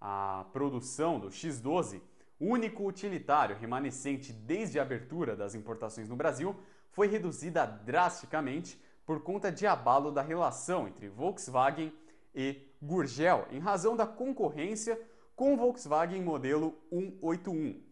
A 0.00 0.46
produção 0.52 1.18
do 1.18 1.28
X12, 1.28 2.00
único 2.38 2.86
utilitário 2.86 3.56
remanescente 3.56 4.32
desde 4.32 4.78
a 4.78 4.82
abertura 4.82 5.34
das 5.34 5.54
importações 5.54 6.08
no 6.08 6.16
Brasil, 6.16 6.54
foi 6.94 7.08
reduzida 7.08 7.66
drasticamente 7.66 8.80
por 9.04 9.22
conta 9.22 9.52
de 9.52 9.66
abalo 9.66 10.10
da 10.10 10.22
relação 10.22 10.88
entre 10.88 11.08
Volkswagen 11.08 11.92
e 12.34 12.62
Gurgel, 12.80 13.46
em 13.50 13.58
razão 13.58 13.96
da 13.96 14.06
concorrência 14.06 14.98
com 15.36 15.52
o 15.52 15.56
Volkswagen 15.56 16.22
modelo 16.22 16.78
181, 16.90 17.82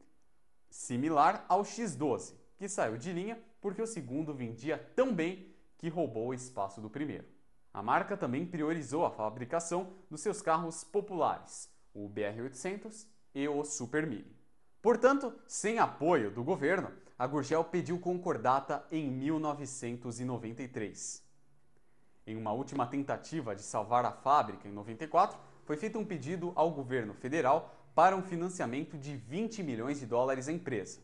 similar 0.71 1.45
ao 1.49 1.63
X12, 1.63 2.35
que 2.57 2.69
saiu 2.69 2.97
de 2.97 3.13
linha 3.13 3.39
porque 3.61 3.83
o 3.83 3.87
segundo 3.87 4.33
vendia 4.33 4.79
tão 4.95 5.13
bem 5.13 5.53
que 5.77 5.89
roubou 5.89 6.29
o 6.29 6.35
espaço 6.35 6.81
do 6.81 6.89
primeiro. 6.89 7.27
A 7.75 7.83
marca 7.83 8.17
também 8.17 8.47
priorizou 8.47 9.05
a 9.05 9.11
fabricação 9.11 9.93
dos 10.09 10.21
seus 10.21 10.41
carros 10.41 10.85
populares, 10.85 11.69
o 11.93 12.09
BR-800 12.09 13.07
e 13.35 13.49
o 13.49 13.65
Super 13.65 14.07
Mini. 14.07 14.37
Portanto, 14.81 15.33
sem 15.47 15.79
apoio 15.79 16.31
do 16.31 16.45
governo, 16.45 16.93
a 17.23 17.27
Gurgel 17.29 17.63
pediu 17.63 18.01
concordata 18.01 18.85
em 18.91 19.09
1993. 19.09 21.23
Em 22.27 22.37
uma 22.37 22.51
última 22.51 22.85
tentativa 22.85 23.55
de 23.55 23.63
salvar 23.63 24.05
a 24.05 24.11
fábrica 24.11 24.67
em 24.67 24.73
94, 24.73 25.39
foi 25.65 25.77
feito 25.77 26.01
um 26.01 26.05
pedido 26.05 26.51
ao 26.57 26.73
governo 26.73 27.15
federal 27.15 27.73
para 27.95 28.17
um 28.17 28.23
financiamento 28.23 28.99
de 28.99 29.15
20 29.15 29.63
milhões 29.63 30.01
de 30.01 30.07
dólares 30.07 30.49
à 30.49 30.53
empresa. 30.53 30.99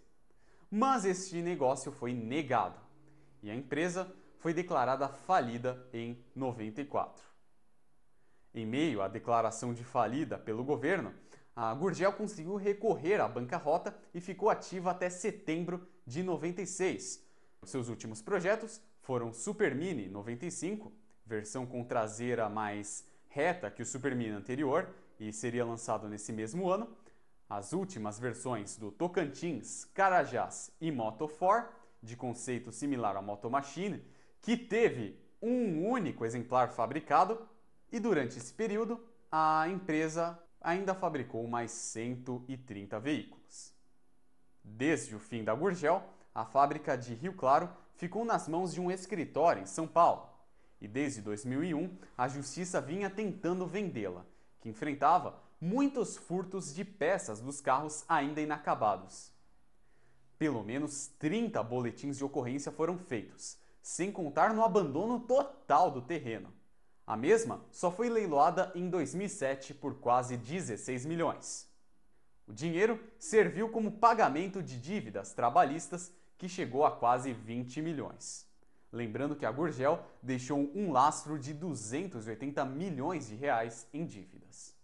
Mas 0.68 1.04
este 1.04 1.40
negócio 1.40 1.92
foi 1.92 2.12
negado 2.12 2.80
e 3.40 3.48
a 3.48 3.54
empresa 3.54 4.12
foi 4.38 4.52
declarada 4.52 5.06
falida 5.06 5.86
em 5.92 6.18
94. 6.34 7.22
Em 8.52 8.66
meio 8.66 9.02
à 9.02 9.06
declaração 9.06 9.72
de 9.72 9.84
falida 9.84 10.36
pelo 10.36 10.64
governo, 10.64 11.14
a 11.54 11.72
Gurgel 11.74 12.12
conseguiu 12.12 12.56
recorrer 12.56 13.20
à 13.20 13.28
bancarrota 13.28 13.96
e 14.12 14.20
ficou 14.20 14.50
ativa 14.50 14.90
até 14.90 15.08
setembro 15.08 15.86
de 16.08 16.22
96. 16.22 17.22
Seus 17.64 17.88
últimos 17.90 18.22
projetos 18.22 18.80
foram 19.02 19.30
Super 19.30 19.74
Mini 19.74 20.08
95, 20.08 20.90
versão 21.26 21.66
com 21.66 21.84
traseira 21.84 22.48
mais 22.48 23.06
reta 23.28 23.70
que 23.70 23.82
o 23.82 23.86
Super 23.86 24.16
Mini 24.16 24.30
anterior 24.30 24.88
e 25.20 25.30
seria 25.32 25.66
lançado 25.66 26.08
nesse 26.08 26.32
mesmo 26.32 26.70
ano. 26.70 26.88
As 27.46 27.74
últimas 27.74 28.18
versões 28.18 28.76
do 28.76 28.90
Tocantins, 28.90 29.84
Carajás 29.92 30.72
e 30.80 30.90
Moto 30.90 31.28
4, 31.28 31.70
de 32.02 32.16
conceito 32.16 32.72
similar 32.72 33.14
ao 33.14 33.22
Moto 33.22 33.50
Machine, 33.50 34.02
que 34.40 34.56
teve 34.56 35.20
um 35.42 35.86
único 35.86 36.24
exemplar 36.24 36.70
fabricado, 36.70 37.46
e 37.92 38.00
durante 38.00 38.38
esse 38.38 38.54
período 38.54 38.98
a 39.30 39.68
empresa 39.68 40.38
ainda 40.58 40.94
fabricou 40.94 41.46
mais 41.46 41.70
130 41.70 42.98
veículos. 42.98 43.77
Desde 44.76 45.16
o 45.16 45.18
fim 45.18 45.42
da 45.42 45.54
Gurgel, 45.54 46.02
a 46.34 46.44
fábrica 46.44 46.96
de 46.96 47.14
Rio 47.14 47.32
Claro 47.32 47.68
ficou 47.96 48.24
nas 48.24 48.46
mãos 48.46 48.72
de 48.72 48.80
um 48.80 48.90
escritório 48.90 49.62
em 49.62 49.66
São 49.66 49.88
Paulo, 49.88 50.28
e 50.80 50.86
desde 50.86 51.20
2001 51.22 51.96
a 52.16 52.28
justiça 52.28 52.80
vinha 52.80 53.10
tentando 53.10 53.66
vendê-la, 53.66 54.24
que 54.60 54.68
enfrentava 54.68 55.40
muitos 55.60 56.16
furtos 56.16 56.72
de 56.72 56.84
peças 56.84 57.40
dos 57.40 57.60
carros 57.60 58.04
ainda 58.08 58.40
inacabados. 58.40 59.32
Pelo 60.38 60.62
menos 60.62 61.08
30 61.18 61.60
boletins 61.64 62.18
de 62.18 62.24
ocorrência 62.24 62.70
foram 62.70 62.96
feitos, 62.98 63.58
sem 63.82 64.12
contar 64.12 64.54
no 64.54 64.62
abandono 64.62 65.18
total 65.20 65.90
do 65.90 66.02
terreno. 66.02 66.52
A 67.04 67.16
mesma 67.16 67.64
só 67.72 67.90
foi 67.90 68.08
leiloada 68.08 68.70
em 68.74 68.88
2007 68.88 69.74
por 69.74 69.94
quase 69.96 70.36
16 70.36 71.04
milhões. 71.06 71.67
O 72.48 72.52
dinheiro 72.54 72.98
serviu 73.18 73.68
como 73.68 73.92
pagamento 73.92 74.62
de 74.62 74.80
dívidas 74.80 75.34
trabalhistas 75.34 76.10
que 76.38 76.48
chegou 76.48 76.86
a 76.86 76.90
quase 76.90 77.34
20 77.34 77.82
milhões. 77.82 78.48
Lembrando 78.90 79.36
que 79.36 79.44
a 79.44 79.52
Gurgel 79.52 80.02
deixou 80.22 80.58
um 80.74 80.90
lastro 80.90 81.38
de 81.38 81.52
280 81.52 82.64
milhões 82.64 83.28
de 83.28 83.34
reais 83.34 83.86
em 83.92 84.06
dívidas. 84.06 84.74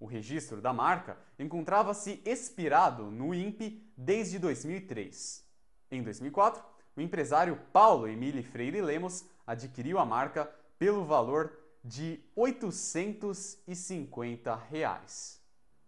O 0.00 0.06
registro 0.06 0.60
da 0.60 0.72
marca 0.72 1.16
encontrava-se 1.38 2.20
expirado 2.24 3.12
no 3.12 3.32
INPE 3.32 3.80
desde 3.96 4.40
2003. 4.40 5.44
Em 5.92 6.02
2004, 6.02 6.64
o 6.96 7.00
empresário 7.00 7.56
Paulo 7.72 8.08
Emílio 8.08 8.42
Freire 8.42 8.80
Lemos 8.80 9.24
adquiriu 9.46 10.00
a 10.00 10.04
marca 10.04 10.52
pelo 10.80 11.04
valor 11.04 11.56
de 11.84 12.18
850 12.34 14.56
reais. 14.68 15.43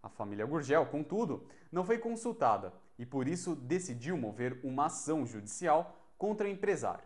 A 0.06 0.08
família 0.08 0.46
Gurgel, 0.46 0.86
contudo, 0.86 1.48
não 1.70 1.84
foi 1.84 1.98
consultada 1.98 2.72
e 2.96 3.04
por 3.04 3.26
isso 3.26 3.56
decidiu 3.56 4.16
mover 4.16 4.60
uma 4.62 4.86
ação 4.86 5.26
judicial 5.26 5.98
contra 6.16 6.46
o 6.46 6.48
empresário. 6.48 7.02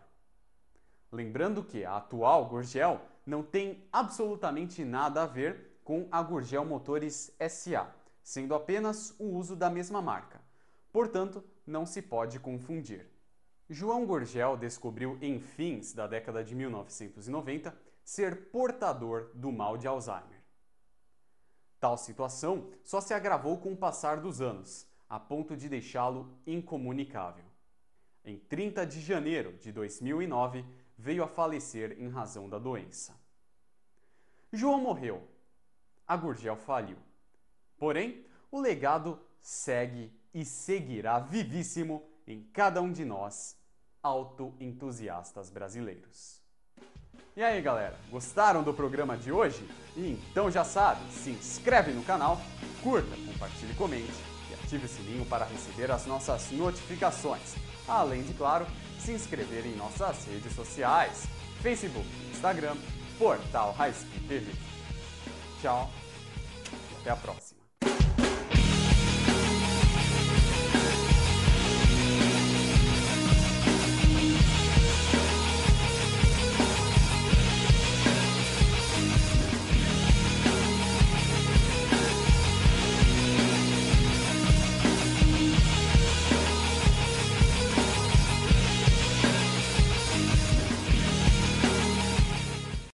Lembrando 1.11 1.63
que 1.63 1.83
a 1.83 1.97
atual 1.97 2.45
Gurgel 2.45 3.01
não 3.25 3.41
tem 3.41 3.83
absolutamente 3.91 4.85
nada 4.85 5.23
a 5.23 5.25
ver 5.25 5.79
com 5.83 6.07
a 6.11 6.21
Gurgel 6.21 6.63
Motores 6.63 7.35
SA, 7.49 7.91
sendo 8.21 8.53
apenas 8.53 9.15
o 9.17 9.25
uso 9.35 9.55
da 9.55 9.67
mesma 9.67 9.99
marca. 9.99 10.39
Portanto, 10.93 11.43
não 11.65 11.87
se 11.87 12.03
pode 12.03 12.39
confundir. 12.39 13.07
João 13.67 14.05
Gurgel 14.05 14.55
descobriu 14.55 15.17
em 15.23 15.39
fins 15.39 15.91
da 15.91 16.05
década 16.05 16.43
de 16.43 16.53
1990 16.53 17.75
ser 18.03 18.51
portador 18.51 19.31
do 19.33 19.51
mal 19.51 19.75
de 19.75 19.87
Alzheimer. 19.87 20.40
Tal 21.81 21.97
situação 21.97 22.69
só 22.83 23.01
se 23.01 23.11
agravou 23.11 23.57
com 23.57 23.73
o 23.73 23.75
passar 23.75 24.21
dos 24.21 24.39
anos, 24.39 24.85
a 25.09 25.19
ponto 25.19 25.57
de 25.57 25.67
deixá-lo 25.67 26.31
incomunicável. 26.45 27.43
Em 28.23 28.37
30 28.37 28.85
de 28.85 29.01
janeiro 29.01 29.53
de 29.53 29.71
2009, 29.71 30.63
veio 30.95 31.23
a 31.23 31.27
falecer 31.27 31.99
em 31.99 32.07
razão 32.07 32.47
da 32.47 32.59
doença. 32.59 33.19
João 34.53 34.79
morreu. 34.79 35.27
A 36.07 36.15
Gurgel 36.15 36.55
faliu. 36.55 36.97
Porém, 37.79 38.23
o 38.51 38.59
legado 38.59 39.19
segue 39.41 40.13
e 40.31 40.45
seguirá 40.45 41.17
vivíssimo 41.17 42.07
em 42.27 42.43
cada 42.43 42.79
um 42.79 42.91
de 42.91 43.03
nós, 43.03 43.57
autoentusiastas 44.03 45.49
brasileiros. 45.49 46.40
E 47.35 47.41
aí, 47.41 47.61
galera, 47.61 47.95
gostaram 48.09 48.61
do 48.61 48.73
programa 48.73 49.15
de 49.15 49.31
hoje? 49.31 49.65
Então 49.95 50.51
já 50.51 50.65
sabe, 50.65 50.99
se 51.13 51.29
inscreve 51.29 51.91
no 51.93 52.03
canal, 52.03 52.41
curta, 52.83 53.15
compartilhe, 53.25 53.73
comente 53.75 54.11
e 54.49 54.53
ative 54.53 54.85
o 54.85 54.89
sininho 54.89 55.25
para 55.25 55.45
receber 55.45 55.89
as 55.89 56.05
nossas 56.05 56.51
notificações. 56.51 57.55
Além 57.87 58.21
de, 58.23 58.33
claro, 58.33 58.67
se 58.99 59.13
inscrever 59.13 59.65
em 59.65 59.77
nossas 59.77 60.25
redes 60.25 60.53
sociais, 60.53 61.23
Facebook, 61.61 62.05
Instagram, 62.31 62.75
Portal 63.17 63.71
High 63.77 63.93
Speed 63.93 64.27
TV. 64.27 64.51
Tchau 65.61 65.89
e 66.91 66.99
até 66.99 67.11
a 67.11 67.15
próxima. 67.15 67.50